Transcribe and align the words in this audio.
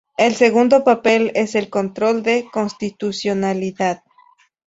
El 0.17 0.33
segundo 0.33 0.83
papel 0.83 1.31
es 1.35 1.53
el 1.53 1.69
"control 1.69 2.23
de 2.23 2.47
constitucionalidad". 2.51 4.01